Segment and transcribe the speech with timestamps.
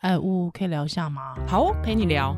[0.00, 1.34] 哎，呜，可以聊一下吗？
[1.46, 2.34] 好，陪你聊。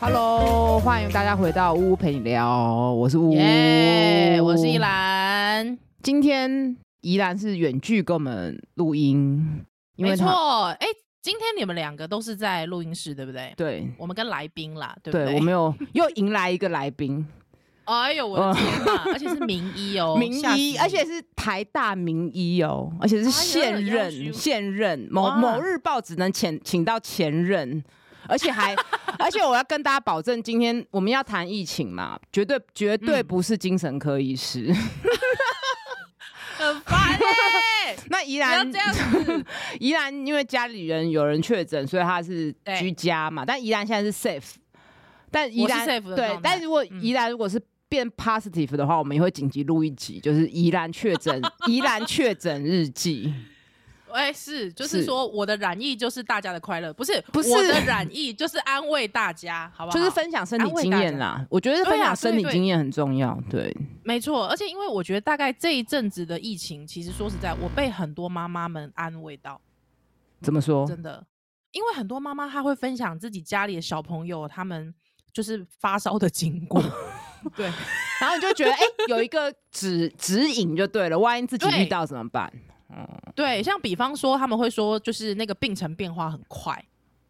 [0.00, 5.78] Hello，欢迎大家回到呜呜陪你聊，我是呜耶，yeah, 我是宜兰。
[6.02, 9.64] 今天宜兰是远距跟我们录音，
[9.96, 10.26] 没错，
[10.80, 10.88] 哎。
[11.22, 13.54] 今天你们两个都是在录音室，对不对？
[13.56, 15.26] 对，我们跟来宾啦，对不对？
[15.26, 17.24] 对，我们有又迎来一个来宾。
[17.84, 19.12] 哎呦，我的天哪！
[19.12, 27.84] 而且是名医哦， 名医，而且是台大名医哦，而且是现任、哎、现任某某日报只能请请到前任，
[28.26, 28.74] 而且还
[29.20, 34.66] 而且我要跟大家保证，今天我们要谈疫情嘛，绝对绝对不是精神科医师。
[34.72, 34.76] 嗯
[36.58, 37.18] 很烦
[37.92, 38.02] 耶！
[38.10, 39.44] 那宜兰这样子，
[39.80, 43.44] 宜兰因为家里人有人确诊，所以他是居家嘛。
[43.44, 44.54] 但宜兰现在是 safe，
[45.30, 53.32] 但宜兰对，但如果宜兰如果是变 positive 的话，我们也会紧急录一集，就是宜兰确诊， 宜兰确诊日记。
[54.12, 59.98] 哎、欸，是，就是说我的染疫就是大家的快乐，不是，不是我的染疫就是安慰大家，好不好？
[59.98, 61.44] 就是分享身体经验啦。
[61.50, 64.46] 我觉得分享身体经验很重要，对，对，没错。
[64.46, 69.60] 而且因为我觉得大概这一阵子的疫情，其实说实在，我被很多妈妈们安慰到。
[70.40, 70.86] 怎么说？
[70.86, 71.24] 真的，
[71.70, 74.92] 因为很多妈妈她会分享自己家里的小朋友他们
[75.32, 76.82] 就是发烧的经过，
[77.56, 77.66] 对，
[78.20, 82.52] 然后你就觉得哎、欸，有一个指指引就对了，万一自己遇到怎么办？
[83.34, 86.84] 对，像比方说，他们会说，就是那个病程变化很快，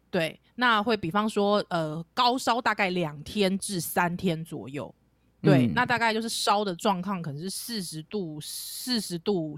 [0.09, 4.93] 对，那会比方说，呃，高烧大概两天至三天左右，
[5.41, 9.55] 对，嗯、那大概就是烧的状况可能是四十度、四十度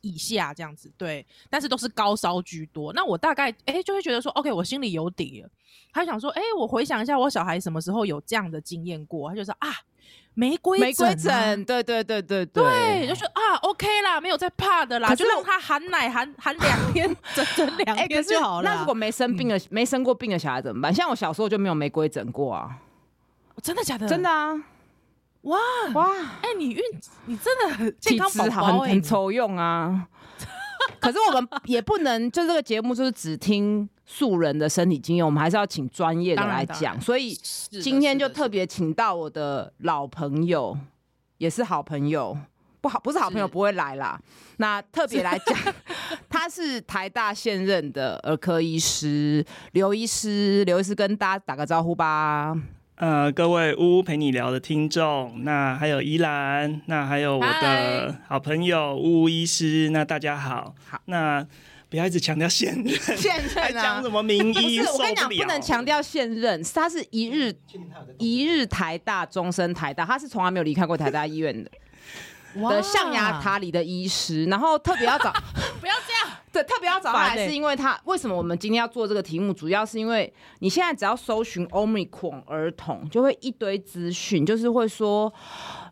[0.00, 2.92] 以下这样子，对，但是都是高烧居多。
[2.92, 5.50] 那我大概哎就会觉得说，OK，我心里有底了。
[5.92, 9.28] 他想说，哎，我回想一下，我小孩什么时候有这样的经验过？
[9.30, 9.70] 他就说啊。
[10.34, 18.68] 玫瑰玫瑰疹，对对对对对，对，就是啊，OK 啦，没有在怕的啦，就让他含奶含 含两天， 整整两天就好了。
[18.68, 20.92] 那如果没生病的、嗯、没生过病的小孩怎么办？
[20.92, 22.78] 像我小时候就没有玫瑰疹过啊，
[23.62, 24.08] 真的假的？
[24.08, 24.52] 真的啊，
[25.42, 25.58] 哇
[25.94, 26.10] 哇，
[26.42, 26.80] 哎、欸，你运
[27.26, 30.08] 你真的很健康宝宝、欸，很很抽用啊。
[31.00, 37.00] 可是我们也不能，就这个节目就是只听素人的身体经验，我们还是要请专业的来讲。
[37.00, 40.76] 所以今天就特别请到我的老朋友，
[41.38, 42.36] 也是好朋友，
[42.80, 44.20] 不好不是好朋友不会来啦。
[44.58, 45.74] 那特别来讲，
[46.28, 52.54] 他是台大现任的儿科医师刘医师，刘医师跟大家打个招呼吧。
[52.96, 60.76] 呃，各位呜呜陪你聊的听众，那还有依兰，那还有我的好朋友呜呜医师，那大家好。
[60.88, 61.44] 好，那
[61.94, 64.80] 不要一直强调现任，现任啊，讲什么名医？
[64.80, 67.54] 我跟你讲，不能强调现任，他是一日
[68.18, 71.70] 一日台大，终身台大，他是从来没有离开过台大医院的。
[72.68, 75.32] 的象牙塔里的医师，然后特别要找，
[75.80, 76.13] 不要这样。
[76.54, 79.52] 对，特别要找他，是因为他为什么我们今天要做这个题目？
[79.52, 85.32] 主要是因为你现在只要搜寻 Omicron 儿童，就会一堆资讯，就是会说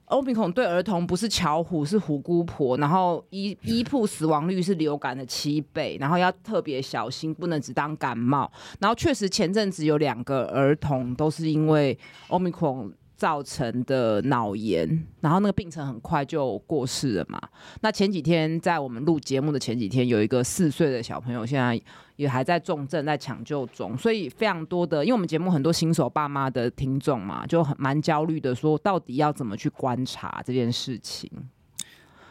[0.06, 8.48] Omicron 对儿童不是巧虎，是虎姑婆，然后医医铺死亡率是流感的七倍，然后要特别小心，不能只当感冒。
[8.78, 12.92] 然后确实前阵子有两个儿童都是因为 Omicron。
[13.22, 14.84] 造成的脑炎，
[15.20, 17.40] 然后那个病程很快就过世了嘛。
[17.80, 21.80] 那前几天在我们录节目的前几天，有一个四岁的小朋友，现在
[22.16, 23.96] 也还在重症，在抢救中。
[23.96, 31.30] 所以非常多的，因为我们节目很多新手爸妈的听众嘛，就很蛮焦虑的，说到底要怎么去观察这件事情。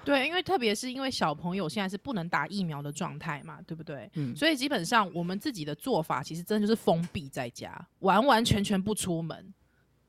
[0.03, 4.11] 对，因为特别是因为小朋友现在是不能打疫苗的状态嘛，对不对？
[4.15, 4.35] 嗯。
[4.35, 9.53] 所以基本上我们自己的做法，其实真的就是封闭在家，完完全全不出门。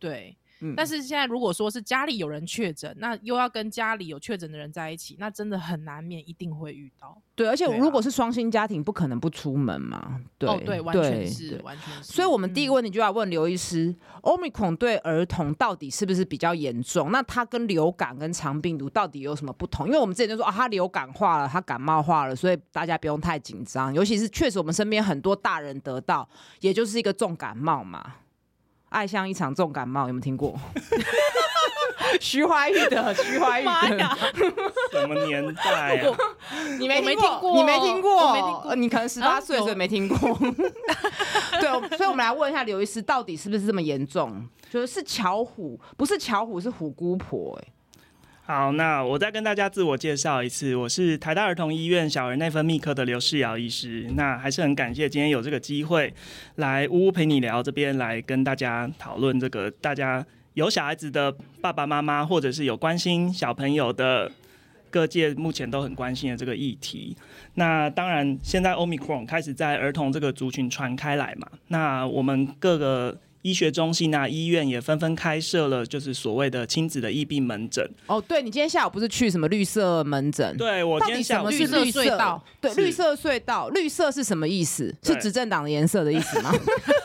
[0.01, 0.37] 对。
[0.77, 7.21] 但是现在如果说是家里有人确诊，那又要跟家里有确诊的人在一起，那真的很难免一定会遇到。
[7.35, 10.21] 对，而且如果是双薪家庭，不可能不出门嘛。
[10.39, 12.13] 对，哦、对，完全是，完全是。
[12.13, 17.11] 所以我们第一个问题就要问刘医师，Omicron 对儿童到底是不是比较严重？
[17.11, 19.87] 那它跟流感跟肠病毒到底有什么不同？
[19.87, 23.93] 因为我们之前就说啊，它流感化了，它感冒化了，所以大家不用太紧张。
[23.93, 26.29] 尤其是确实我们身边很多大人得到，
[26.61, 28.17] 也就是一个重感冒嘛。
[28.93, 30.55] 爱像一场重感冒，有没有听过？
[32.21, 34.05] 徐怀钰的，徐怀钰的，
[34.93, 36.17] 什么年代啊？
[36.79, 37.57] 你没听过？
[37.57, 38.75] 你没听过？
[38.77, 40.19] 你可能十八岁所以没听过。
[41.61, 44.47] 对，所以我们来问一下刘医师，到底是不是这么严重？
[44.71, 47.63] 就是是巧虎，不是巧虎，是虎姑婆、欸。
[47.63, 47.73] 哎，
[48.45, 54.11] 好，那我再跟大家自我介绍一次，我是台大儿童医院小儿内分泌科的刘世尧医师。
[54.17, 56.13] 那还是很感谢今天有这个机会
[56.57, 64.29] 来乌乌陪你聊这边来跟大家讨论这个大家有小孩子的爸爸妈妈，或者是有关心小朋友的
[64.91, 67.17] 各界目前都很关心的这个议题。
[67.55, 73.17] 那当然，现在 Omicron 开始在儿童这个族群传开来嘛，那我们各个。
[73.43, 77.89] 医学中心啊，医院也纷纷开设了，就是所谓的亲子的疫病门诊。
[78.07, 80.57] 哦，对，你今天下午不是去什么绿色门诊？
[80.57, 82.43] 对，我今天下午是绿色隧道。
[82.61, 84.95] 对，绿色隧道，绿色是什么意思？
[85.03, 86.53] 是执政党的颜色的意思吗？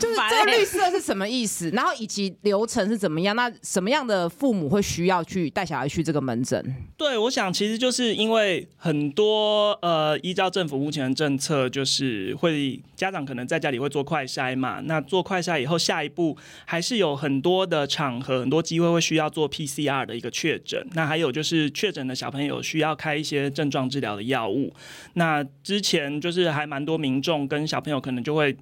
[0.00, 1.70] 就是这个绿色是什么意思？
[1.70, 3.34] 然后以及流程是怎么样？
[3.36, 6.62] 那什么样的父母会需要去带小孩去这个门诊？
[6.96, 15.60] 对，我想其实就是因为很多呃，依照政府目前的政策，就是会家长可能在家里会做快筛嘛，那做快筛。
[15.60, 20.84] 以后下一步还是有很多的场合，很多机会会需要做 PCR 的一个确诊。
[20.92, 24.72] 那还有就是确诊的小朋友需要开一些症状治疗的药物。
[25.14, 28.56] 那之前就是还蛮多民众跟小朋友可能就会。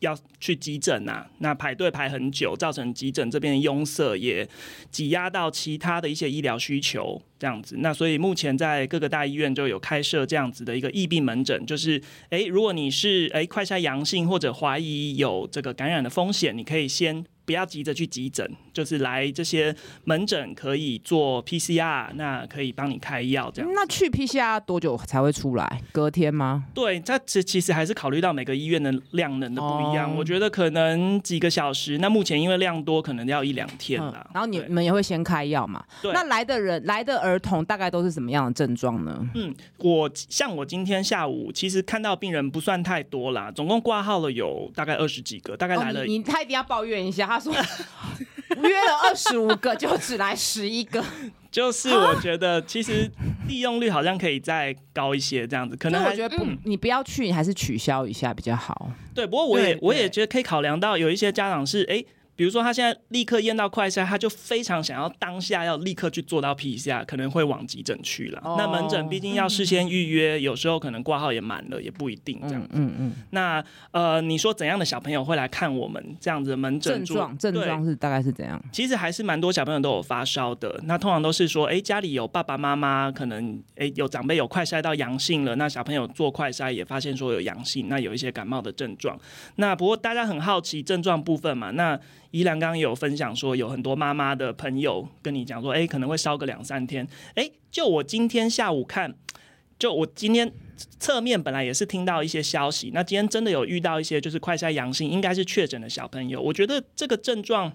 [0.00, 4.46] 要去急诊啊，那排队排很久，造成急诊这边拥塞，也
[4.90, 7.76] 挤压到其他的一些医疗需求，这样子。
[7.78, 17.24] 那所以目前在各个大医院就有开设这样子的一个疫病门诊，就是，诶，如果你是诶快筛阳性或者怀疑有这个感染的风险，你可以先。
[17.46, 19.74] 不要急着去急诊，就是来这些
[20.04, 23.70] 门诊可以做 PCR，那可以帮你开药这样。
[23.74, 25.82] 那去 PCR 多久才会出来？
[25.92, 26.64] 隔天吗？
[26.74, 30.10] 对，它其其实还是考虑到每个医院的量能的不一样。
[30.10, 31.98] 哦、我觉得可能几个小时。
[31.98, 34.30] 那目前因为量多，可能要一两天了、嗯。
[34.34, 35.84] 然后你们也会先开药嘛？
[36.00, 36.12] 对。
[36.12, 39.28] 那来的人来的儿童大概都是什么样的症状呢？
[39.34, 46.04] 嗯，我像我今天下午其实看到病人不算太多啦，总共挂号了有大概二十几个，大概来了、哦。
[46.06, 47.40] 你他一定要抱怨一下，他。
[47.40, 47.54] 说
[48.62, 51.04] 约了二十五个，就只来十一个，
[51.50, 53.10] 就是我觉得其实
[53.48, 58.90] 利用率好像可以再高一些，这样子可能我觉得不，嗯、你不要去，你还是取消一下比较好。
[59.14, 61.94] 对，不过我也我也觉得可以考量到有一些家长是哎。
[61.94, 62.06] 欸
[62.40, 68.40] 比如说，他现在立刻验到快筛，他就非常想要当下要立刻去做到 PCR，可能会往急诊去了。
[68.40, 72.70] Oh, 那门诊毕竟要事先预约，嗯、有时候可能挂号也满了，也不一定这样子。
[72.72, 72.94] 嗯嗯。
[72.98, 77.04] 嗯那呃，你说怎样的小朋友会来看我们这样子的门诊？
[77.04, 78.58] 症状症状是大概是怎样？
[78.72, 80.80] 其实还是蛮多小朋友都有发烧的。
[80.84, 89.20] 那通常都是说，哎、欸，家里有爸爸妈妈，可能哎、欸、有长辈有快筛到阳性了，那小朋友做快筛也发现说有阳性，那有一些感冒的症状。
[89.56, 92.00] 那不过大家很好奇症状部分嘛，那。
[92.30, 97.06] 依兰刚刚有分享说，有很多妈妈的朋友跟你讲说，哎，可能会烧个两三天。
[97.34, 99.14] 哎，就我今天下午看，
[99.78, 100.52] 就我今天
[100.98, 106.40] 侧面本来也是听到一些消息，那今天真的有遇到一些就是快筛阳性，应该是确诊的小朋友。
[106.40, 107.72] 我觉得这个症状。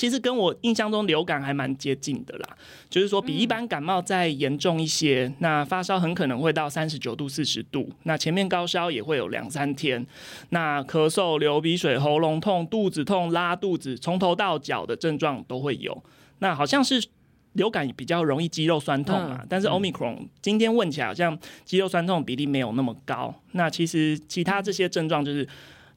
[0.00, 2.56] 其实跟我印象中流感还蛮接近的啦，
[2.88, 5.26] 就是说比一般感冒再严重一些。
[5.26, 10.06] 嗯、那发烧很可能会到三十九度、四十度，那前面高烧也会有两三天。
[10.48, 16.02] 那咳嗽、流鼻水、喉咙痛、肚子痛、拉肚子，从头到脚的症状都会有。
[16.38, 17.06] 那好像是
[17.52, 23.34] 流感比较容易肌肉酸痛啊，嗯、但是 Omicron 今天问起来好像肌肉酸痛比例没有那么高。
[23.52, 25.46] 那其实其他这些症状就是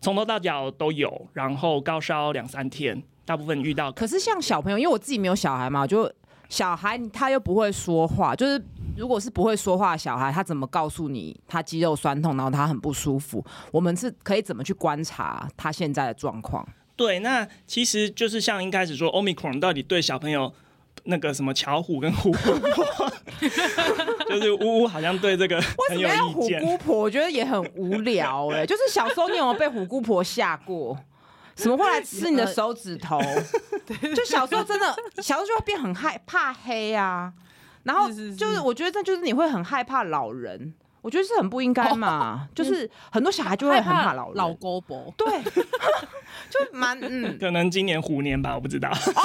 [0.02, 3.02] 从头到脚都有，然后高烧两三天。
[3.26, 6.12] 大部分遇到，可是像小朋友，因为我自己没有小孩嘛，就
[6.50, 8.62] 小孩他又不会说话，就是
[8.98, 13.44] 如果是不会说话的小孩，他怎么告诉你他肌肉酸痛，然后他很不舒服？
[13.72, 16.68] 我们是可以怎么去观察他现在的状况？
[16.96, 20.54] 对，那其实就是像一开始说，Omicron 到底对小朋友
[21.06, 23.12] 那个什么巧虎跟虎姑婆，
[24.30, 27.00] 就是呜呜好像对这个很有么要虎姑婆？
[27.00, 30.96] 我觉得也很无聊哎、欸，就是小时候你有没有被虎姑婆吓过？
[31.56, 33.20] 什么会来吃你的手 指头？
[34.16, 37.34] 就小时候真的，小时候就会变很害怕黑啊。
[37.84, 40.74] 然后就是，我觉得这就是你会很害怕老人。
[41.04, 45.28] 我觉得是很不应该嘛， 就是很多小孩就会很怕老人老姑婆，对，
[46.50, 48.90] 就蛮嗯， 可能今年虎年吧，我不知道。
[48.90, 49.22] 哦，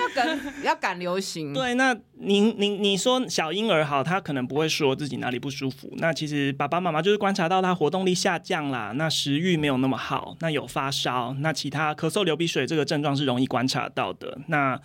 [0.00, 1.52] 要赶要赶流行。
[1.52, 5.92] 对，那您您你说小婴儿好，他可能不会说自己哪里不舒服。
[5.98, 14.38] 那其实爸爸妈妈就是观察到他活动力下降啦，那食欲没有那么好，那有发烧，那其他咳嗽、流鼻水这个症状是容易观察到的。
[14.46, 14.80] 那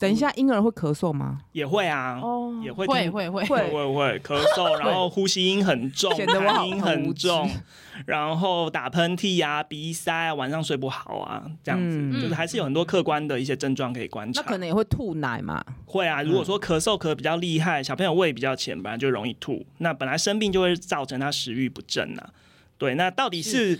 [0.00, 1.42] 等一下，婴儿会咳嗽吗？
[1.52, 7.50] 也会啊，哦，也会会会会会会会咳嗽，然后呼吸音很重，痰音很重，
[8.06, 14.40] 然后打喷嚏啊，鼻塞啊，晚上睡不好啊，这样子，就是还是有很多客观的一些症状可以观察。
[14.40, 15.62] 那可能也会吐奶嘛？
[15.84, 22.30] 会啊，如果说咳嗽咳比较厉害，小朋友胃比较浅，本来就容易吐，那本来生病就会造成他食欲不振啊。
[22.78, 23.78] 对，那到底是？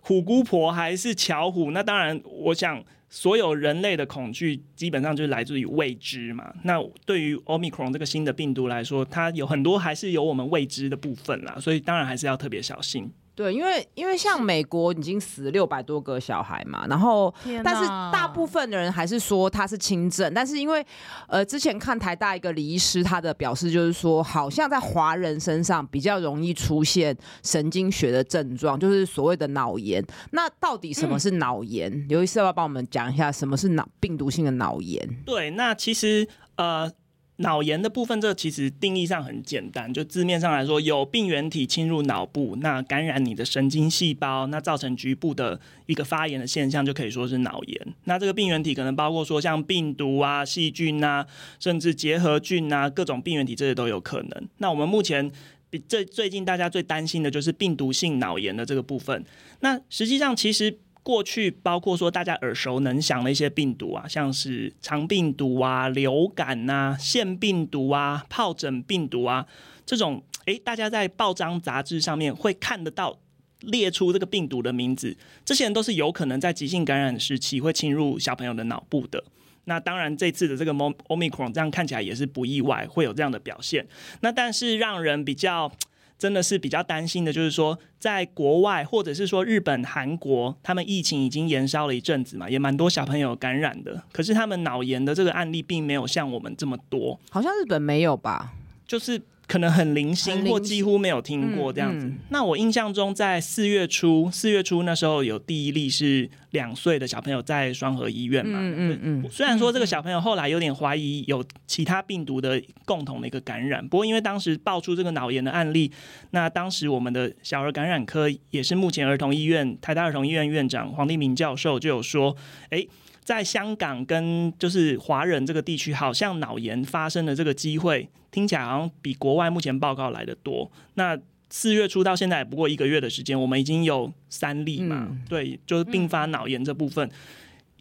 [0.00, 1.70] 虎姑婆还是巧虎？
[1.70, 6.52] 那当然，我想所有人类的恐惧基本上就是来自于未知嘛。
[6.62, 13.10] 那对于 Omicron 这个新的病毒来说，它有很多还是有我们未知的部分啦，所以当然还是要特别小心。
[13.40, 20.84] 对，因为因为像美国已经死六百多个小孩嘛，然后但是大部分的人还是说他是轻症，但是因为
[21.26, 30.04] 呃之前看台大一个李医师他的表示就是说，好像在华人身上比较容易出现神经学的症状，就是所谓的脑炎。
[30.32, 31.90] 那到底什么是脑炎？
[31.90, 35.08] 嗯、刘医师要不要帮我们讲一下什么是脑病毒性的脑炎？
[35.24, 36.92] 对，那其实呃。
[37.40, 47.94] 脑炎的部分，这其实定义上很简单，就字面上来说，有病原体侵入脑部，那感染你的神经细胞，那造成局部的一个发炎的现象，就可以说是脑炎。
[48.04, 51.26] 那这个病原体可能包括说像病毒啊、细菌啊，
[51.58, 54.48] 甚至结核菌啊，各种病原体这些都有可能。
[54.58, 55.32] 那我们目前
[55.70, 59.24] 比最最近大家最担心的就是病毒性脑炎的这个部分。
[59.60, 60.78] 那实际上其实。
[61.02, 69.46] 过去包括说大家耳熟能详的一些病毒啊，像是肠病毒啊、流感啊、腺病毒啊、疱疹病毒啊，
[69.86, 73.18] 这种诶，大家在报章杂志上面会看得到
[73.60, 79.24] 列出这个病毒的名字，这些人都是有可能在急性感染时期会侵入小朋友的脑部的。
[79.64, 83.86] 那当然，这次的这个 Omicron 这样看起来也是不意外，会有这样的表现。
[84.20, 85.72] 那但是让人比较。
[86.20, 94.02] 真的是比较担心的，就是说，在国外或者是说日本、韩国，他们疫情已经延烧了一阵子嘛，也蛮多小朋友感染的。
[94.12, 98.52] 可是他们脑炎的这个案例并没有像我们这么多，好像日本没有吧？
[98.86, 99.22] 就是。
[99.50, 102.08] 可能很零星或几乎没有听过这样子。
[102.28, 108.60] 那我印象中，在四月初，四月初那时候有第一例是两岁的小朋友在双河医院嘛。
[108.62, 109.28] 嗯嗯嗯。
[109.28, 115.90] 虽然说这个小朋友后来有点怀疑有其他病毒的共同的一个感染，不过因为当时爆出这个脑炎的案例，
[116.30, 122.36] 那当时我们的小儿感染科也是目前儿童医院台大儿童医院院长黄立明教授就有说，
[122.68, 122.86] 哎。
[123.30, 130.68] 在香港跟就是华人这个地区，好像脑炎发生的这个机会，听起来好像比国外目前报告来的多。
[130.94, 131.16] 那
[131.48, 137.12] 四月初到现在也不过一个月的时间，我们已经有三例嘛，嗯、对，就是并发脑炎这部分，嗯、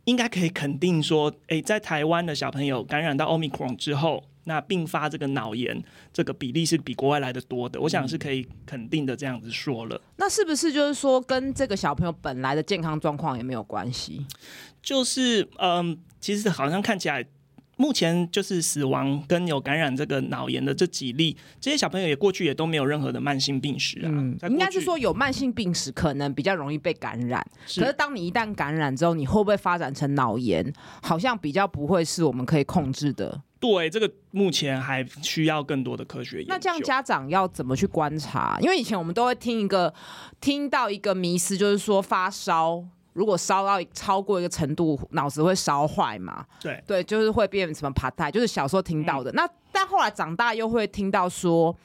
[0.05, 5.79] 应该可以肯定说，诶、欸，在台湾的小朋友感染到 Omicron 之后，那并发这个脑炎
[6.11, 7.79] 这个比例是比国外来的多的。
[7.79, 10.01] 我想是可以肯定的这样子说了。
[10.17, 14.25] 那是不是就是说，跟这个小朋友本来的健康状况也没有关系？
[14.81, 17.23] 就是嗯，其实好像看起来，
[17.77, 24.09] 目前就是死亡跟有感染这个脑炎的这几例，这些小朋友也过去也都没有任何的慢性病史啊。
[24.11, 30.73] 嗯，应该是说有慢性病史可能比较容易被感染，是可是当你一旦感染之后，你会不会发展成脑炎？
[31.03, 33.43] 好像比较不会是我们可以控制的。
[33.59, 36.53] 对，这个目前还需要更多的科学研究。
[36.53, 38.57] 那这样家长要怎么去观察？
[38.61, 39.93] 因为以前我们都会听一个
[40.39, 42.83] 听到一个迷思，就是说发烧。
[43.13, 46.45] 如果烧到超过一个程度，脑子会烧坏嘛？
[46.61, 49.29] 对对，就是会变什么爬袋，就是小时候听到的。
[49.31, 51.75] 嗯、那但后来长大又会听到说，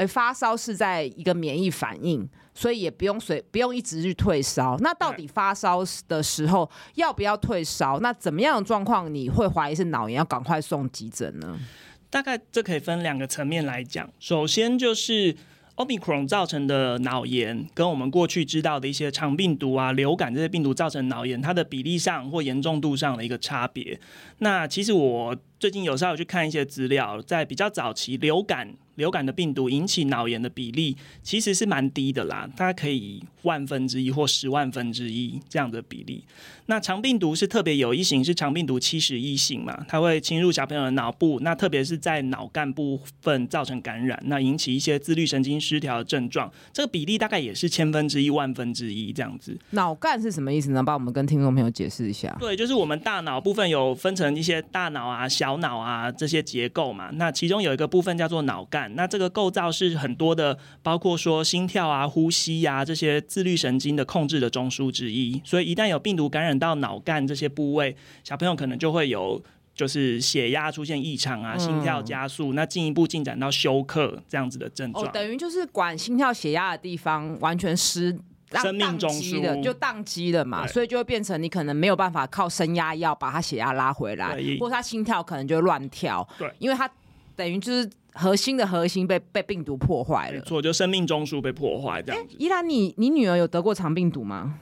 [0.00, 4.76] 呃，发烧是在一个免疫反应，所以也不用随不用一直去退烧。
[4.78, 8.00] 那到底发烧的时候要不要退烧？
[8.00, 11.58] 那怎么样的状况你会怀疑是脑炎，要赶快送急诊呢？
[12.08, 14.08] 大概这可以分两个层面来讲。
[14.18, 15.36] 首先就是。
[15.76, 23.98] Omicron 造成的脑炎，跟我们过去知道的一些肠病毒啊、流感这些病毒造成脑炎，它的比例上或严重度上的一个差别。
[24.40, 28.74] 那其实我最近有时候有去看一些资料，在比较早期流感。
[28.96, 36.22] 流感的病毒引起脑炎的比例其实是蛮低的啦，大概可以万分之一或十万分之一这样的比例。
[36.66, 46.52] 那肠病毒是特别有一型，是肠病毒七十一型嘛，它会侵入小朋友的脑部，那特别是在脑干部分造成感染，那引起一些自律神经失调的症状。
[46.70, 49.56] 这个比例大概也是千分之一、万分之一这样子。
[49.70, 50.82] 脑干是什么意思呢？
[50.82, 52.36] 帮我们跟听众朋友解释一下。
[52.38, 58.94] 对，就是我们大脑部分有分成一些大脑啊、小脑啊这些结构嘛，那其中有一个部分叫做脑干。
[58.94, 65.40] 那这个构造是很多的，包括说心跳啊、呼吸呀、啊、这些自律神经的控制的中枢之一。
[65.44, 69.42] 所以一旦有病毒感染到脑干这些部位，小朋友可能就会有
[69.74, 75.04] 就是血压出现异常啊、心跳加速，嗯、那进一步进展到休克这样子的症状。
[75.04, 78.16] 哦，等于就是管心跳、血压的地方完全失
[78.52, 86.90] 生命中枢的，就宕机了嘛，所以就会变成你可能没有办法靠升压药把他血压拉回来，对或者他心跳可能就会乱跳，对，因为他
[87.36, 87.88] 等于就是。
[88.12, 92.34] 核心的核心被被病毒破坏了，没错，就生命中枢被破坏这样子。
[92.40, 94.58] 依然，你你女儿有得过肠病毒吗？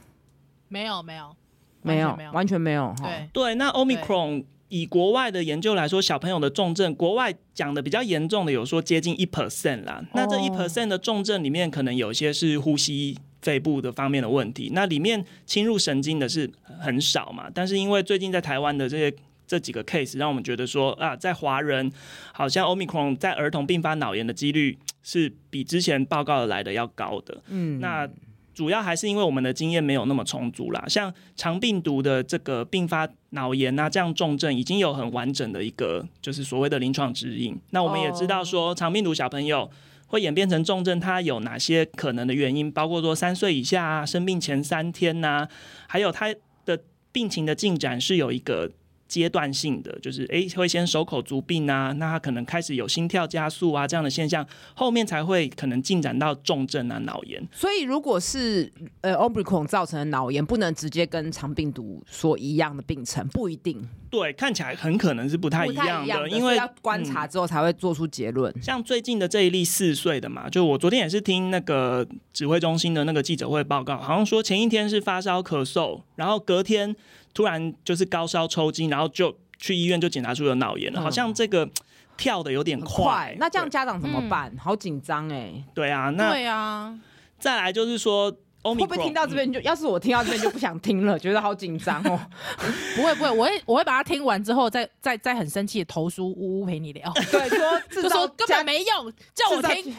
[0.69, 1.35] 没有，没有，
[1.83, 2.95] 没有，完全没有。
[2.99, 10.05] 对对，那 Omicron 以国外的研究来说，小朋友的重症，国外讲的比较严重的有说接近一 percent 啦。
[10.13, 14.71] 那这一 percent 的重症里面，可能有些是呼吸肺部的方面的问题。
[14.73, 19.15] 那里面侵入神经的是很少嘛，但是因为最近在台湾的这些
[19.47, 21.91] 这几个 case，让我们觉得说啊，在华人
[22.33, 27.43] 好像 Omicron 在儿童并发脑炎的几率 是比之前报告的来的要高的。
[27.49, 28.09] 嗯，那。
[28.55, 37.57] 主要还是因为我们的经验没有那么充足啦，像肠病毒的这个并发脑炎啊，这样重症已经有很完整的一个就是所谓的临床指引。
[37.71, 39.71] 那我们也知道说，肠病毒小朋友
[40.09, 42.71] 会演变成重症，它有哪些可能的原因？
[42.71, 45.49] 包括说三岁以下啊，生病前三天呐、
[45.87, 46.35] 还有他
[46.65, 48.73] 的病情的进展是有一个。
[49.09, 57.43] 阶段性的就是哎，会先手口足病啊，那他可能开始有心跳加速啊这样的现象，后面才会可能进展到重症啊脑炎。
[57.51, 63.89] 所以如果是呃 Omicron 造成的脑炎，不能直接跟肠病毒所一样的病程，不一定。
[64.11, 68.53] 对，看起来很可能是不太一样的，因为要观察之后才会做出结论。
[68.57, 76.95] 嗯，像最近的这一例四岁的嘛，就我昨天也是听那个指挥中心的那个记者会报告，好像说前一天是发烧咳嗽，然后隔天。
[77.39, 81.71] 突然就是高烧抽筋，然后就去医院就检查出有脑炎了，嗯、好像这个
[82.17, 83.37] 跳的有点快，快。
[83.39, 84.51] 那这样家长怎么办？
[84.53, 85.63] 嗯、好紧张哎。
[85.73, 86.99] 对啊，那对啊。
[87.39, 88.29] 再来就是说，
[88.61, 92.19] 会不会听到这边就，嗯、要是我听到这边就不想听了， 觉得好紧张哦。
[92.97, 97.09] 不会不会，我会我会把它听完之后再，再再再很生气的投书，呜呜陪你聊。
[97.31, 99.95] 对，说就说根本没用，叫我听。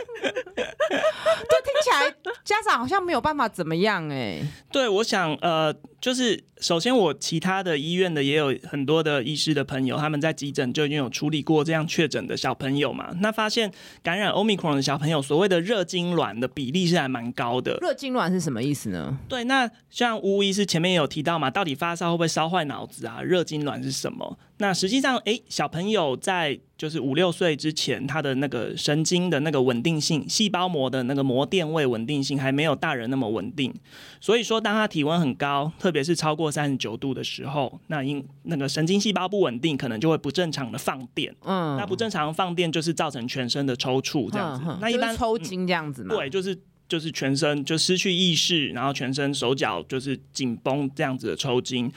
[0.54, 0.64] 对，
[1.64, 2.14] 听起来
[2.44, 4.40] 家长好像没有办法怎么样哎。
[4.72, 5.74] 对，我想呃。
[6.00, 13.14] 就是首先，我其他的医院的也有很多的医师的朋友，他们在急诊就已经有处理过这样确诊的小朋友嘛。
[13.20, 13.70] 那发现
[14.02, 17.76] 感染 Omicron 的小朋友，所谓的热痉挛的比例是还蛮高的。
[17.82, 19.18] 热痉挛是什么意思呢？
[19.28, 23.20] 对，那像吴医师前面也有提到嘛，到底发烧会不会烧坏脑子啊？
[23.20, 24.38] 热痉挛是什么？
[24.60, 33.74] 那实际上，哎、欸，小朋友在就是五六岁之前，他的那个神经的那个稳定性，细胞膜的那个膜电位稳定性还没有大人那么稳定。
[34.20, 41.34] 所以说，当他体温很高，特别是超过三十九度的时候，那因那个神经细胞不稳定，可能就会不正常的放电。
[41.40, 44.64] 嗯，那不正常放电就是造成全身的抽搐这样子。
[44.68, 46.14] 嗯、那一般抽筋这样子吗？
[46.14, 46.54] 对，就是
[46.86, 51.90] 就是全身就失去意识，然后全身手脚就是紧绷这样子的抽筋。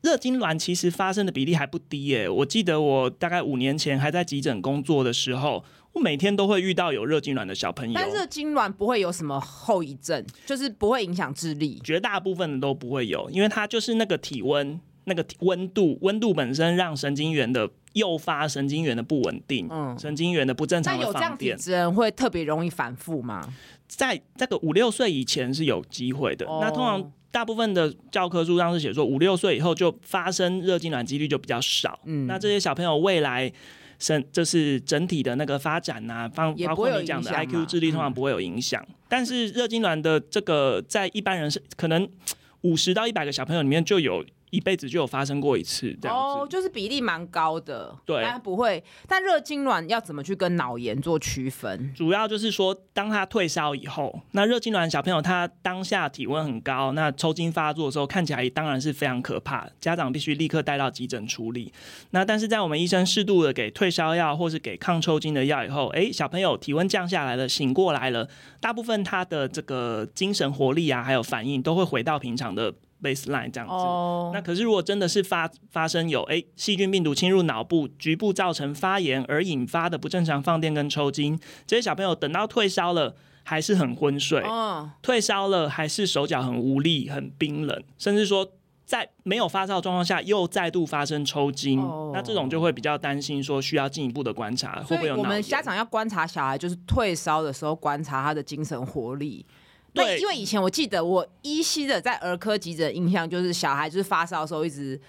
[0.00, 7.94] 热痉挛其实发生的比例还不低耶，我记得我大概五年前还在急诊工作的时候，我每天都会遇到有热痉挛的小朋友。
[7.94, 21.22] 但热痉挛不会有什么后遗症，就是不会影响智力，绝大部分的都不会有，因为它就是那个体温、那个温度、温度本身让神经元的诱发神经元的不稳定，嗯，神经元的不正常的放电。
[21.22, 23.46] 那有这样子人会特别容易反复吗？
[23.86, 27.12] 在这个五六岁以前是有机会的，哦、那通常。
[27.30, 31.96] 大部分的教科书上是写说，五六岁以后就发生热痉挛几率就比较少。
[32.06, 33.52] 嗯，那这些小朋友未来
[33.98, 38.82] 生就是整体的那个发展呐、啊，包包括你讲的 IQ 智力通常不会有影响。
[38.88, 42.08] 嗯、但是热痉挛的这个在一般人是可能
[42.62, 44.24] 五十到一百个小朋友里面就有。
[44.50, 48.82] 一辈子就有发生过一次这样子，哦，就是比例蛮高的，对，但不会。
[49.06, 51.92] 但热痉挛要怎么去跟脑炎做区分？
[51.94, 61.72] 主要就是说，当他退烧以后，那热痉挛小朋友他当下体温很高，那抽筋发作的时候看起来当然是非常可怕，家长必须立刻带到急诊处理。
[62.10, 68.28] 那但是在我们医生适度的给退烧药或是给抗抽筋的药以后，哎，小朋友体温降下来了，醒过来了，
[68.60, 72.72] 大部分他的这个精神活力啊，还有反应都会回到平常的。
[73.02, 74.32] Baseline 这样子，oh.
[74.34, 84.86] 那可是如果真的是发发生有诶细菌病毒侵入脑部，局部造成发炎而引发的不正常放电跟抽筋，这些小朋友等到退烧了还是很昏睡，oh.
[85.00, 88.52] 退烧了还是手脚很无力、很冰冷，甚至说
[88.84, 92.14] 在没有发烧状况下又再度发生抽筋，oh.
[92.14, 95.22] 那这种就会比较担心说需要进一步的观察，会不会有脑？
[95.22, 99.44] 我们家长要观察小孩，就是退烧的时候观察他的精神活力。
[100.04, 105.00] 对，因为以前我记得我依稀的在儿科急诊的印象就是小孩就是发烧的时候一直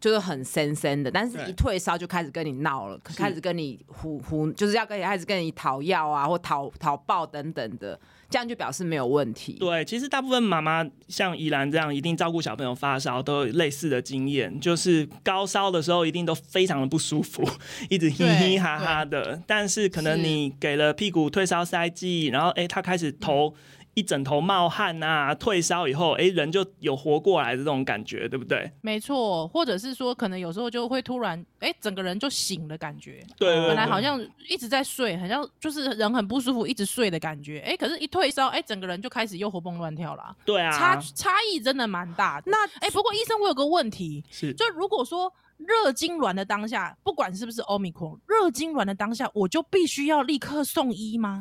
[0.00, 7.98] 就是很森森的，但是一退烧就开始跟你闹了，开始跟你胡胡，就是要跟你开始跟你讨药啊或讨讨报等等的，
[8.30, 9.54] 这样就表示没有问题。
[9.54, 17.42] 对，其实大部分妈妈像宜兰这样一定照顾小朋友发烧都有类似的经验，就是高烧的时候一定都非常的不舒服，
[17.90, 23.52] 一直嘻嘻哈哈的，但是可能你给了屁股退烧塞剂，然后哎他开始头。
[23.98, 28.70] 一整头冒汗啊，退烧以后，哎、欸，人就有活过来的这种感觉，对不对？
[28.80, 33.26] 没错，或者是说，可能有时候就会突然，哎、欸，整个人就醒的感觉。
[33.36, 37.58] 对，本来好像一直在睡，好像就是人很不舒服，一直睡的感觉。
[37.58, 40.36] 哎、欸，可是一退烧，哎、欸，整个人就开始又活蹦乱跳了。
[40.44, 42.48] 对啊，差差异真的蛮大的。
[42.48, 51.40] 那哎、欸，不过医生，我有个问题，是，就如果说热痉挛的当下，不管是不是 Omicron，热痉挛的当下，我就必须要立刻送医吗？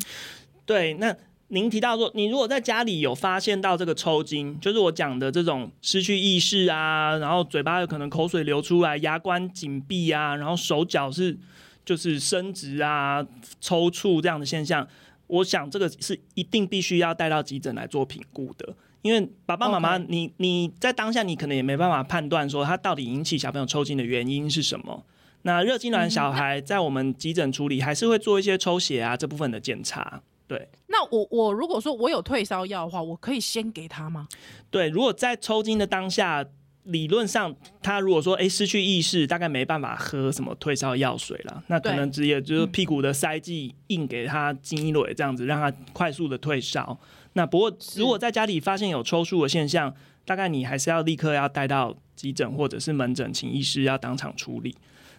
[0.65, 1.15] 对，那。
[1.49, 11.38] 您提到说，你如果在家里有发现到这个抽筋，就是我讲的这种失去意识啊，然后嘴巴有可能口水流出来，牙关紧闭啊，然后手脚是
[11.86, 13.25] 就是伸直啊、
[13.62, 14.86] 抽搐这样的现象，
[15.27, 18.75] 我想这个是一定必须要带到急诊来做评估的。
[19.01, 25.05] 因为爸爸妈妈，你你在当下你可能也没办法判断说他到底引起小朋友抽筋的原因是什么。
[25.43, 30.21] 那热痉挛小孩在我们急诊处理还是会做一些抽血啊这部分的检查。
[30.47, 34.27] 对，那我我如果说我有退烧药的话，我可以先给他吗？
[34.71, 36.45] 对，如果在抽筋的当下，
[36.83, 46.97] 理论上他如果说哎失去意识，大概没办法喝什么退烧药水了，那可能直接就是屁股的塞剂硬给他经络这样子，让他快速的退烧。
[47.33, 54.73] 那不过如果在家里发现有抽搐的现象，大概你还是要立刻要带到急诊或者是门诊，请医师要当场处理。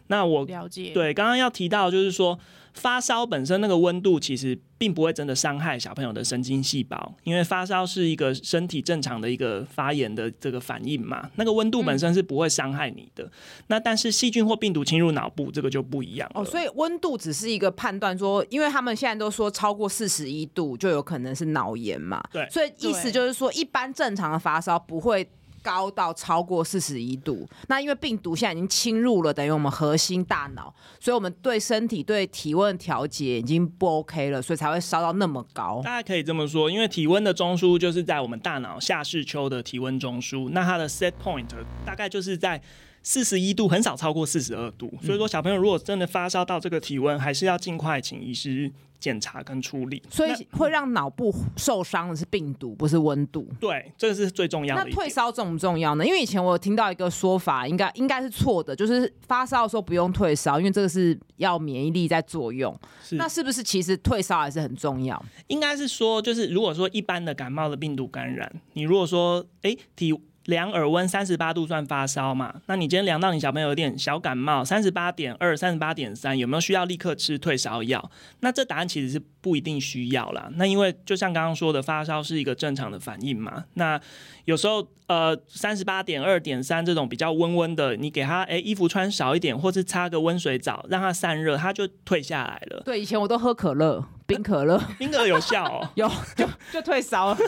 [0.09, 2.39] 那我了解，对，刚刚要提到就是说。
[2.75, 13.25] 发烧本身那个温度其实并不会真的伤害小朋友的神经细胞，因为发烧是一个身体正常的一个发炎的这个反应嘛，那个温度本身是不会伤害你的。
[13.25, 13.31] 嗯、
[13.67, 16.45] 那但是细菌或病毒侵入脑部，这个就不一样哦。
[16.45, 25.29] 所以温度只是一个判断，说因为他们现在都说超过四十一度就有可能是脑炎嘛，对，所以意思就是说一般正常的发烧不会。
[25.69, 35.83] 高到超过四十一度，那因为病毒现在已经侵入了，等于我们核心大脑，所以我们对身体对体温调节已经不 OK 了，所以才会烧到那么高。
[35.85, 41.47] 大家可以这么说，因为体温的中枢就是在我们大脑下视丘的体温中枢，那它的 set point
[41.85, 42.59] 大概就是在
[43.09, 44.93] 四十一度，很少超过四十二度。
[45.03, 48.71] 所以说，小朋友如果真的发烧到这个体温，还是要尽快请医师。
[49.01, 53.49] 检查跟处理，所以会让脑部受伤的是病毒，不是温度。
[53.61, 54.83] 对，这个是最重要的。
[54.83, 56.05] 那退烧重不重要呢？
[56.05, 62.77] 因为以前我有听到一个说法，应该应该是错的，就是发烧的时候不用退烧，因为这个是要免疫力在作用。
[63.01, 63.15] 是。
[63.15, 65.25] 那是不是其实退烧还是很重要？
[65.47, 70.13] 应该是说，就是如果说一般的感冒的病毒感染，你如果说哎体。
[70.49, 72.55] 量耳温三十八度算发烧嘛？
[72.65, 78.11] 那你今天量到你小朋友有点小感冒，三十八点二、三十八点三，有没有需要立刻吃退烧药？
[78.41, 80.49] 那这答案其实是不一定需要啦。
[80.55, 83.65] 那因为就像刚刚说的，发烧是一个正常的反应嘛。
[83.75, 84.01] 那
[84.45, 92.83] 有时候呃三十八点二点三这种比较温温的，你给他哎、欸、衣服穿少一点，或是擦个温水澡，让他散热，他就退下来了。
[92.85, 94.05] 对，以前我都喝可乐。
[94.27, 97.39] 冰可乐，冰可乐有效哦， 有就就退烧了。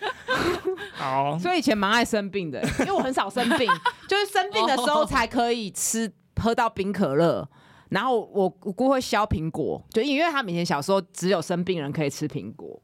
[0.92, 3.66] 好，所以以前蛮爱生病的，因为我很少生病，
[4.06, 7.48] 就是生病的时候才可以吃喝到冰可乐。
[7.90, 12.80] 然后我姑姑会削苹果，就因为他以前小时候只有生病人可以吃苹果。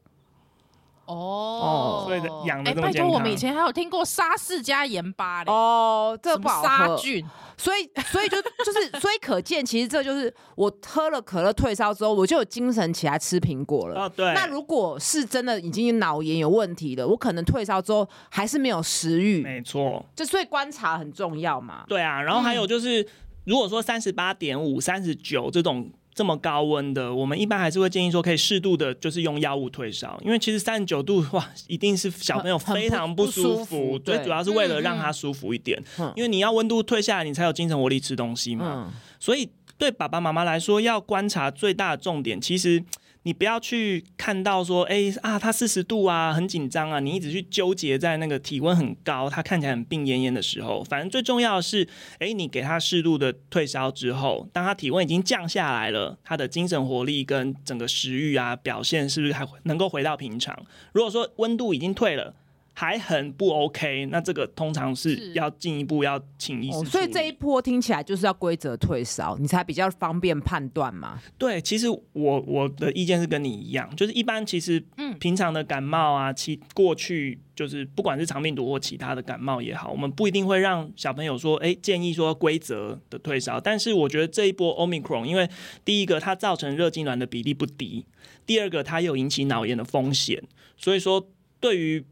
[1.05, 3.07] 哦，所以养的这么健康。
[3.07, 5.49] 拜托，我们以前还有听过沙士加盐巴嘞。
[5.49, 6.67] 哦，这不好喝。
[6.67, 7.25] 杀菌。
[7.55, 14.01] 所以，所以就就是，所以可见，其实这就是我喝了可乐退烧之后，我就有精神起来吃苹果了。
[14.01, 14.33] 哦，对。
[14.33, 19.41] 那如果是真的已经脑炎有问题了，我可能退烧之后还是没有食欲。
[19.41, 20.05] 没错。
[20.13, 21.85] 就所以观察很重要嘛。
[21.87, 23.07] 对啊，然后还有就是，嗯、
[23.47, 25.89] 如果说三十八点五、三十九这种。
[26.17, 35.79] 这么高温的，我们一般还是会建议说，可以适度的，就是用药物退烧，因为其实三十九度哇，一定是小朋友非常不舒服，最主要是为了让他舒服一点，
[36.15, 42.83] 因为你要温度退下来，你才有精神活力吃东西嘛，嗯、所以对爸爸妈妈来说，要观察最大的重点，其实。
[43.23, 51.87] 你不要去看到说，哎、啊，他四十度啊，很紧张啊，你一直去纠结在那个体温很高，他看起来很病恹恹的时候，反正最重要的是，
[52.19, 60.57] 哎、你给他适度的退烧之后，当他体温已经降下来了，他的精神活力跟整个食欲啊表现是不是还能够回到平常？
[60.93, 62.33] 如果说温度已经退了。
[62.79, 66.85] 还很不 OK，那这个通常是要进一步要请医师、哦。
[66.85, 71.19] 所以这一波听起来就是要规则退烧，你才比较方便判断嘛。
[71.39, 83.59] 对，其实我我的意见是跟你一样，就是一般其实嗯平常的感冒啊，其过去就是不管是肠病毒或其他的感冒也好，我们不一定会让小朋友说，哎，建议说规则的退烧。
[83.59, 85.49] 但是我觉得这一波 Omicron，因为
[85.83, 88.05] 第一个它造成热痉挛的比例不低，
[88.45, 90.43] 第二个它有引起脑炎的风险，
[90.77, 91.27] 所以说
[91.59, 92.05] 对于。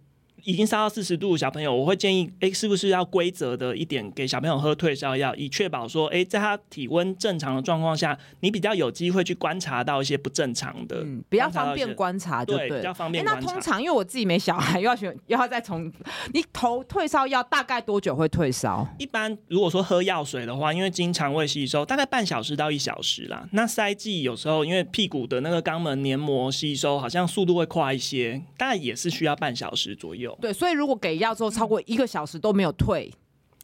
[0.46, 13.42] 已经烧到四十度，小朋友，我会建议，哎，是不是要规则的一点给小朋友喝退烧药，以确保说，哎，在他体温正常的状况下，你比较有机会去观察到一些不正常的，嗯，比较方便观察就对，对，比较方便观察。
[13.42, 15.92] 那通常因为我自己没小孩，又要选，又要再从
[16.32, 18.88] 你投退烧药，大概多久会退烧？
[19.00, 23.48] 一般如果说喝药水的话，因为经肠胃吸收，大概半小时到一小时啦。
[23.54, 30.35] 那塞剂有时候因为屁股的那个肛门黏膜吸收好像速度会快一些，大概也是需要半小时左右。
[30.39, 33.12] 对，所以如果给药之后超过一个小时都没有退，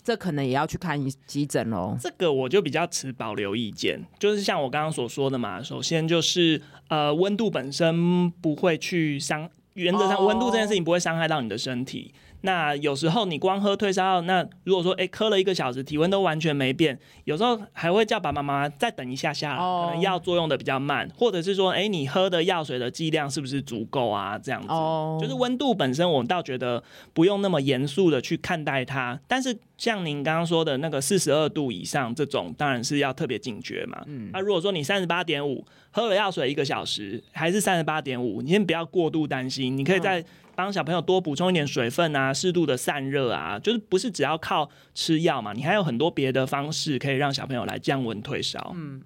[0.04, 1.96] 这可能也要去看急诊喽。
[2.00, 12.14] 这个我就比较持保留意见，就是像我刚刚所说的嘛，首先就是呃温度本身不会去伤，原则上温度这件事情不会伤害到你的身体。
[12.44, 24.40] 那有时候你光喝退烧药，那如果说哎喝了一个小时，体温都完全没变，有时候还会叫爸爸妈妈再等一下下，可能药作用的比较慢，或者是说哎你喝的药水的剂量是不是足够啊？
[24.40, 24.68] 这样子，
[25.22, 29.20] 就是温度本身，我倒觉得不用那么严肃的去看待它。
[29.28, 34.00] 但是像您刚刚说的那个四十二度以上这种，当然是要特别警觉嘛。
[34.06, 40.24] 嗯，那如果说你三十八点五喝了药水一个小时，还是三十八点五，你先不要过度担心，你可以在。
[40.54, 45.54] 帮小朋友多补充一点水分啊，适度的散热啊，就是不是只要靠吃药嘛？
[45.54, 48.74] 你还有很多别的方式可以让小朋友来降温退烧。
[48.76, 49.02] 嗯，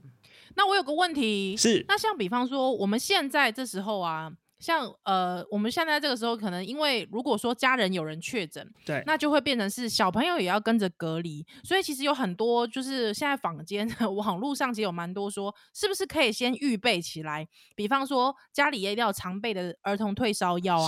[0.56, 4.34] 那我有个问题是，那像比方说我们现在这时候啊。
[4.60, 17.48] 像呃，我们现在这个时候，可能因为如果说家人有人确诊，对，那就会变成是小朋友也要跟着隔离，所以其实有很多就是现在坊间 网络上其实有蛮多说，是不是可以先预备起来？
[17.76, 20.88] 比方说家里一定要常备的儿童退烧药啊，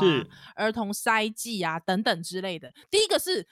[0.55, 2.73] 儿童塞剂啊等等之类的。
[2.89, 3.45] 第一个是，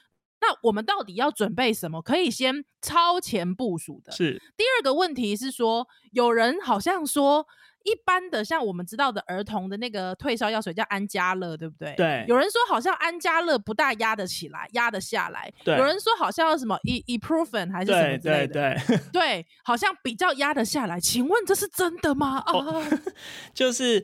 [0.48, 2.02] 那我们到底要准备什么？
[2.02, 4.12] 可以先超前部署的。
[4.12, 4.42] 是。
[4.56, 7.48] 第二个问题是说，有人好像说。
[7.88, 11.94] 一般的像我们知道的儿童的那个退烧药水叫安佳乐，对不对？
[11.96, 12.26] 对。
[12.28, 15.54] 有人说好像安佳乐不大压得起来，压得下来。
[15.64, 15.78] 对。
[15.78, 18.54] 有人说好像什么 ibuprofen 还是什么之类的。
[18.54, 19.12] 对对对。
[19.14, 21.00] 对，好像比较压得下来。
[21.00, 22.40] 请问这是真的吗？
[22.48, 22.84] 啊、哦，
[23.54, 24.04] 就是。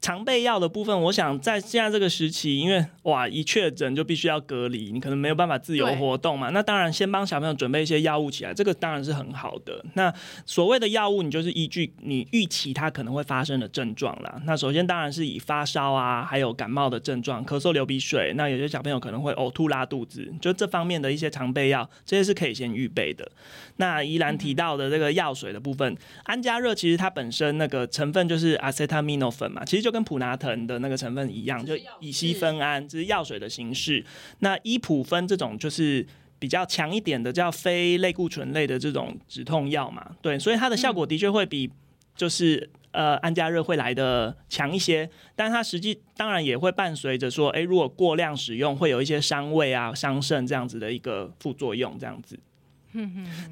[0.00, 6.48] 常备药的部分，我想在现在这个时期，因为哇一确诊就必须要隔离，你可能没有办法自由活动嘛。
[6.50, 9.84] 那当然，先帮小朋友准备一些药物起来，这个当然是很好的。
[9.94, 10.12] 那
[10.46, 14.40] 所谓的药物，你就是依据你预期它可能会发生的症状啦。
[14.46, 18.32] 那首先当然是以发烧啊，还有感冒的症状，咳嗽、流鼻水。
[18.36, 23.30] 那有些小朋友可能会呕吐、拉肚子，就这方面的一些常备药，这些是可以先预备的。
[23.76, 34.04] 那宜兰提到的这个药水的部分，安佳热其实它本身那个成分就是阿塞他米诺芬嘛，其实就跟普拿疼的那个成分一样，就乙烯酚胺，这是药水的形式。
[34.40, 36.06] 那依普芬这种就是
[36.38, 41.70] 比较强一点的，叫非类固醇类的这种止痛药嘛，对，所以它的效果的确会比
[42.16, 52.38] 就是呃安加热会来的强一些，但它实际当然也会伴随着说，哎，如果过量使用，会有一些伤胃啊、伤肾这样子的一个副作用，这样子。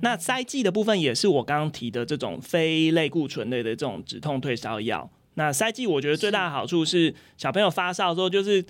[0.00, 5.08] 那塞剂的部分也是我刚刚提的这种非类固醇类的这种止痛退烧药。
[5.38, 8.64] 那塞剂我觉得最大的好处是，小朋友发烧的时候就是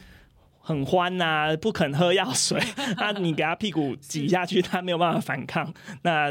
[0.61, 2.61] 很欢呐、啊，不肯喝药水，
[3.00, 6.31] 那你给他屁股挤下去，他没有办法反抗，那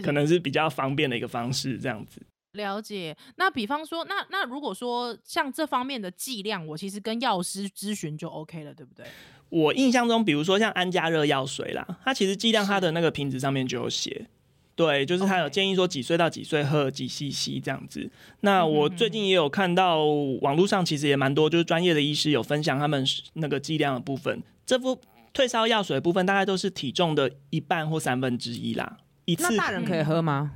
[0.00, 2.22] 可能是比较方便的一个方式，这样子。
[2.52, 3.16] 了解。
[3.36, 9.04] 那比方说，那那如果说像这方面的剂量，我其实跟药师咨询就 OK 了，对不对？
[9.48, 14.28] 我印象中，比如说像安佳热药水啦，它其实剂量它的那个瓶子上面就有写。
[14.74, 18.10] 对，就是他有建议说几岁到几岁喝几 CC 这样子。
[18.40, 20.04] 那我最近也有看到
[20.40, 23.04] 网络上其实也蛮多，就是专业的医师有分享他们
[23.34, 24.42] 那个剂量的部分。
[24.64, 24.98] 这副
[25.32, 28.98] 退烧药水的部分大概都是体重的一半或三分之一啦。
[29.26, 29.54] 一次。
[29.54, 30.52] 那大人可以喝吗？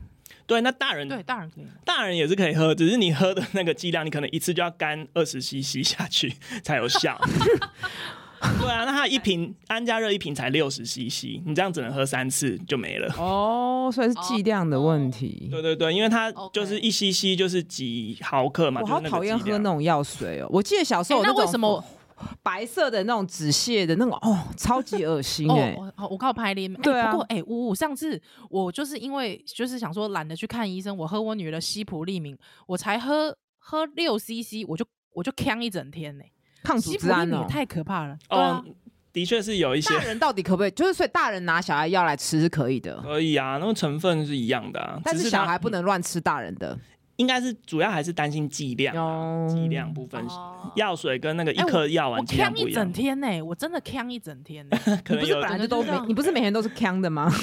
[0.47, 7.21] 对，那大人对大人可以，大人也是可以喝，只是你喝的那个剂量，你可能一次就要干二十 CC 下去才有效。
[8.61, 13.13] 对啊，那它一瓶安佳热一瓶才六十 CC，你这样只能喝三次就没了。
[13.19, 15.49] 哦，所以是剂量的问题。
[15.51, 18.81] 对对对，因为它就是一 CC 就是几毫克嘛。
[18.81, 20.49] 我好讨厌喝那种药水哦。
[20.51, 21.83] 我记得小时候那为什么
[22.43, 25.77] 白色的那种止泻的那种哦，超级恶心哎、欸。
[25.97, 26.73] 哦，我靠拍脸。
[26.75, 27.11] 对啊。
[27.11, 36.33] 不过哎，我我上次我就是因为就是想说懒得去看医生，我喝我女儿的西普利明，我才喝喝六 CC，我就我就呛一整天呢、欸。
[36.67, 38.17] 抗组织胺哦，太可怕了。
[38.31, 38.65] 哦，啊、
[39.13, 39.95] 的确是有一些。
[39.95, 40.71] 大人到底可不可以？
[40.73, 42.97] 就是所以大人拿小孩药来吃是可以的。
[43.03, 44.99] 可以啊，那个成分是一样的啊。
[45.05, 46.79] 但是小孩不能乱吃大人的。
[47.17, 50.23] 应该是主要还是担心剂量、啊，剂、哦、量部分。
[50.75, 52.71] 药、哦、水跟那个一颗药丸剂量不一样。
[52.71, 54.79] 一整天呢、欸，我真的呛一整天、欸。
[55.03, 57.33] 可能有本来就都没，你不是每天都是呛的吗？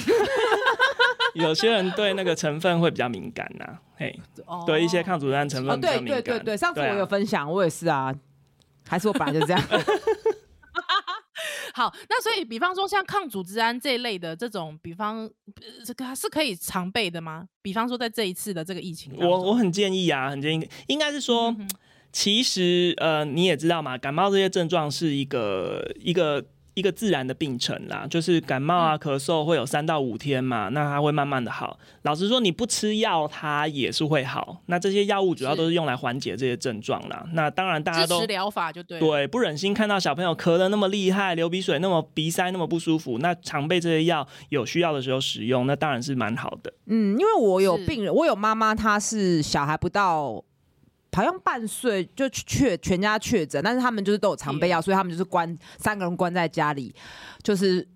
[1.34, 4.20] 有些人对那个成分会比较敏感呐、啊，嘿，
[4.68, 6.06] 对一些抗组织胺成分比较敏感。
[6.06, 8.14] 对对对对，上次我有分享，我也是啊。
[8.88, 9.62] 还是我本来就这样。
[11.76, 15.28] 好，那所以比方说像抗组织胺这一类的这种，比方
[15.84, 17.48] 这个是可以常备的吗？
[17.64, 21.68] 比方说在这一次的这个疫情，我我很建议啊，很建议，应该是说，嗯、
[22.12, 31.78] 其实呃你也知道嘛，感冒这些症状是一个一个一个自然的病程啦，就是感冒啊、咳嗽会有三到五天嘛，那它会慢慢的好。
[32.02, 34.58] 老实说，你不吃药，它也是会好。
[34.66, 37.26] 那这些药物主要都是用来缓解这些症状啦。
[37.34, 46.74] 那当然大家都支持疗法就对，对，不忍心看到小朋友咳的那么厉害，流鼻水那么鼻塞那么不舒服，那常备这些药，有需要的时候使用，那当然是蛮好的。
[46.88, 50.44] 嗯，因为我有病人，我有妈妈，她是小孩不到。
[51.14, 56.94] 好像半岁就确全家确诊，但是他们就是都有常备药，所以他们就是关三个人关在家里，
[57.42, 57.88] 就是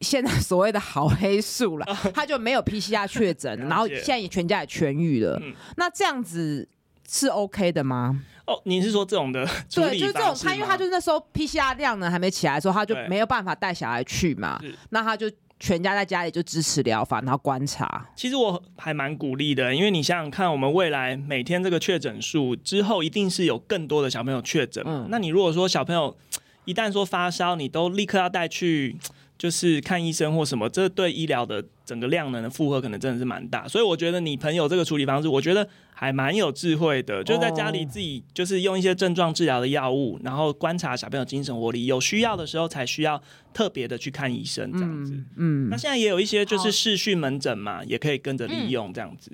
[0.00, 5.40] 现在所谓的好黑素了， 他就没有 PCR 确诊，然后现在也全家也痊愈了。
[5.76, 6.68] 那这样子
[7.08, 8.22] 是 OK 的吗？
[8.46, 9.44] 哦，你是说这种的？
[9.72, 10.34] 对，就是这种。
[10.42, 14.60] 他因为他就是那时候 PCR 量呢还没起来的时候，他就没有办法带小孩去嘛，
[14.90, 15.30] 那他就。
[15.62, 18.10] 全家在家里就支持疗法，然后观察。
[18.16, 24.82] 其实我还蛮鼓励的，因为你想想看，我们未来每天这个确诊数之后，一定是有更多的小朋友确诊。
[24.84, 26.16] 嗯，那你如果说小朋友
[26.64, 28.96] 一旦说发烧，你都立刻要带去。
[29.38, 43.20] 就是看医生或什么，这对医疗的整个量能的负荷可能真的是蛮大，所以我觉得你朋友这个处理方式，我觉得还蛮有智慧的，就是在家里自己就是用一些症状治疗的药物，然后观察小朋友精神活力，有需要的时候才需要
[43.52, 45.12] 特别的去看医生这样子。
[45.36, 49.30] 嗯，那现在也有一些就是视讯门诊嘛，也可以跟着利用这样子。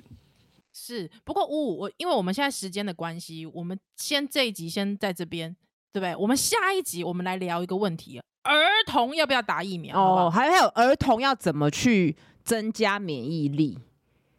[0.73, 5.55] 是，不过五五我因为我们现在时间的关系，我们先这一集先在这边，
[5.91, 6.15] 对不对？
[6.15, 8.19] 我们下一集我们来聊一个问题。
[8.43, 8.55] 儿
[8.87, 9.99] 童要不要打疫苗？
[9.99, 12.15] 哦，还有还有，儿童要怎么去
[12.49, 13.77] 增加免疫力？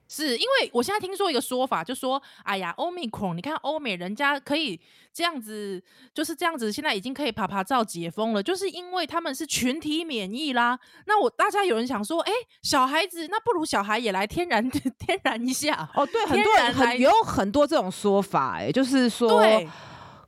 [0.09, 4.81] 是因为我现在听说一个说法，就说，哎呀，Omicron，你看欧美人家可以
[5.15, 5.81] 这样子，
[6.13, 10.77] 就是这样子，现在已经可以爬爬照解封了，就是因为他们是群体免疫啦。
[11.07, 14.69] 那我大家有人想说，哎、欸，小孩子那不如小孩也来天然
[14.99, 16.05] 天然一下哦。
[16.05, 19.41] 对，很多人很有很多这种说法、欸，哎，就是说。
[19.41, 19.69] 对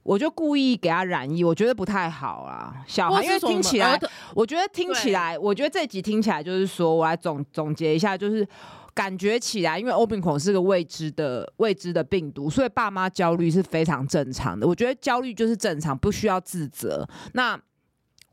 [0.03, 2.75] 我就故意给他染疫，我觉得不太好啊。
[2.87, 3.99] 小孩因为听起来，
[4.35, 8.47] 我觉得听起来，我觉得这集听起来就是说，我来总总结一下，就是
[8.95, 14.67] 感觉起来，因为 Omicron 是个未知的未知的病毒，所以爸妈焦虑是非常正常的。
[14.67, 17.09] 我觉得焦虑就是正常，不需要自责。
[17.35, 17.61] 那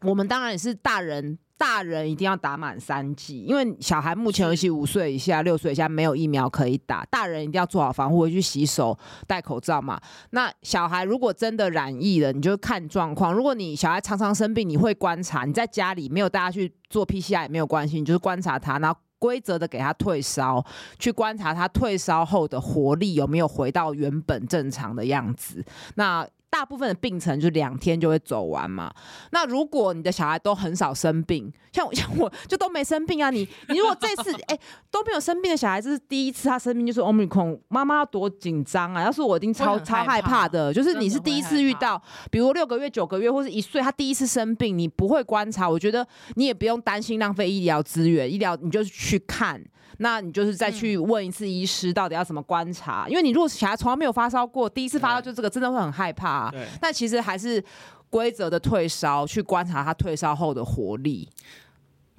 [0.01, 1.37] 我们当然也是大人。
[1.59, 7.05] 大人一定要打满三剂，因为小孩目前尤其五岁以下、六岁以下没有疫苗可以打。
[7.11, 9.99] 大人一定要做好防护，回去洗手、戴口罩嘛。
[10.29, 13.33] 那小孩如果真的染疫了，你就看状况。
[13.33, 20.65] 如果你小孩常常生病，你会观察，你在家里没有带他去做 PCR 也没有关系，你就是观察他，然后规则的给他退烧，
[20.97, 25.61] 去观察他退烧后的活力有没有回到原本正常的样子。
[25.95, 28.91] 那大部分的病程就两天就会走完嘛。
[29.31, 33.29] 那如果你的小孩都很少生病，像我 像我就都没生病啊。
[33.29, 34.59] 你你如果这次哎、欸、
[34.89, 39.03] 都没有生病的小孩，这是第一次他生病，就是 Omicron，妈妈要多紧张啊！
[39.03, 49.63] 要是我一定超超害怕的，就是你是第一次遇到，比如六个月、九个月或是一岁，他第一次生病，你不会观察，我觉得你也不用担心浪费医疗资源，医疗你就去看。
[50.01, 53.03] 那你就是再去问一次医师，到底要怎么观察？
[53.07, 56.38] 嗯、因为你如果小孩从来没有发烧过，第一次发烧就这个，真的会很害怕、啊。
[56.51, 56.65] 对。
[56.79, 57.63] 但其实还是
[58.09, 61.27] 规则的退烧，去观察他退烧后的活力。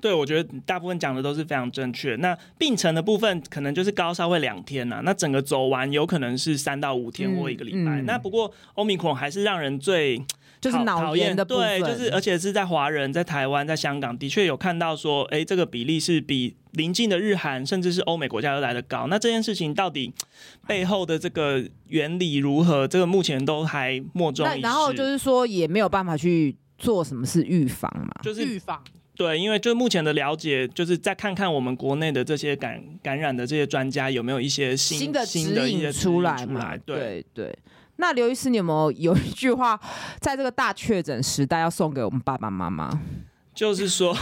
[0.01, 2.17] 对，我觉得大部分讲的都是非常正确。
[2.17, 8.01] 那病程的部分，可能就是高烧会两天呐、啊，那整个走完有可能是三到五天或一个礼拜。
[8.01, 10.23] 嗯嗯、那不过欧米孔还是让人最。
[10.61, 19.07] 就是脑炎的部分，对，就是而且是在华人在台湾在香港的确有看到说，哎、欸，这个比例是比邻近的日韩甚至是欧美国家都来得高。
[19.07, 20.13] 那这件事情到底
[20.67, 22.87] 背后的这个原理如何？
[22.87, 24.61] 这个目前都还莫衷一是。
[24.61, 28.83] 然后就是说也没有办法去做什么是预防嘛，就是预防。
[29.17, 36.77] 对，因为就目前的了解，就是再看看我们国内的这些感感染的这些专家有没有一些新新的新的一些出来嘛？
[36.85, 37.47] 对对。
[37.47, 37.59] 对
[38.01, 39.79] 那刘医师，你有没有有一句话，
[40.21, 42.91] 在这个大确诊时代要送给我们爸爸妈妈？
[43.55, 44.17] 就是说，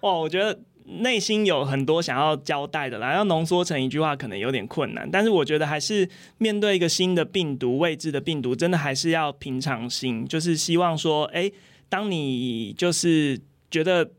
[0.00, 5.10] 哇，我觉得内心有很多想要交代的啦，要浓缩成一句话可能有点困难。
[5.10, 11.50] 但是我觉得还是面对一个新的病毒、未知的病毒，真的还是要平常心，就是希望说，哎、
[11.88, 14.10] 当你就是觉得。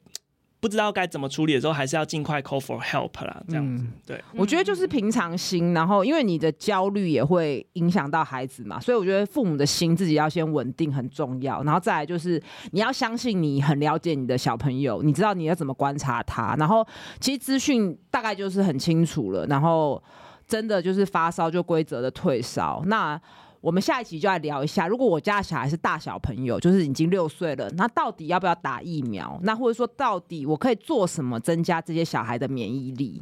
[0.60, 3.43] 不知道该怎么处理的时候，还是要尽快 call for help 啦。
[3.48, 11.62] 这样子，嗯、对，我觉得就是平常心，然后因为你的焦虑也会影响到孩子嘛，所以我觉得父母的心自己要先稳定很重要。
[11.63, 12.41] 然后再来就是
[12.72, 16.56] 你要相信你很了解你的小朋友，你知道你要怎么观察他。
[16.58, 16.86] 然后
[17.20, 19.46] 其实资讯大概就是很清楚了。
[19.46, 20.02] 然后
[20.48, 22.82] 真的就是发烧就规则的退烧。
[22.88, 23.20] 那
[23.68, 29.38] 我们下一期就来聊一下，如果我家小孩是大小朋友，就是已经六岁了，那到底要不要打疫苗？
[29.44, 33.22] 那或者说，到底我可以做什么增加这些小孩的免疫力？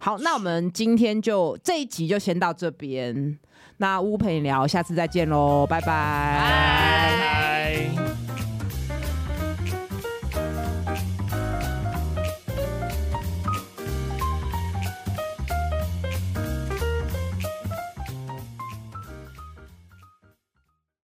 [0.00, 3.38] 好，那我们今天就这一集就先到这边。
[3.76, 7.53] 那屋陪你聊，下次再见喽，拜拜。